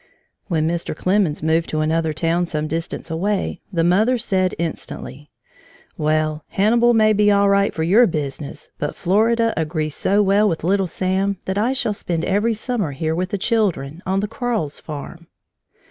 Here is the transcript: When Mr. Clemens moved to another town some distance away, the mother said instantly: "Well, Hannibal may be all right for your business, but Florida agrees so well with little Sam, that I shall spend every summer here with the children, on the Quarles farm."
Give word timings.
When 0.47 0.67
Mr. 0.67 0.95
Clemens 0.97 1.43
moved 1.43 1.69
to 1.69 1.81
another 1.81 2.11
town 2.11 2.47
some 2.47 2.65
distance 2.67 3.11
away, 3.11 3.61
the 3.71 3.83
mother 3.83 4.17
said 4.17 4.55
instantly: 4.57 5.29
"Well, 5.95 6.43
Hannibal 6.47 6.95
may 6.95 7.13
be 7.13 7.31
all 7.31 7.47
right 7.49 7.71
for 7.71 7.83
your 7.83 8.07
business, 8.07 8.71
but 8.79 8.95
Florida 8.95 9.53
agrees 9.55 9.93
so 9.93 10.23
well 10.23 10.49
with 10.49 10.63
little 10.63 10.87
Sam, 10.87 11.37
that 11.45 11.59
I 11.59 11.73
shall 11.73 11.93
spend 11.93 12.25
every 12.25 12.55
summer 12.55 12.93
here 12.93 13.13
with 13.13 13.29
the 13.29 13.37
children, 13.37 14.01
on 14.07 14.21
the 14.21 14.27
Quarles 14.27 14.79
farm." 14.79 15.27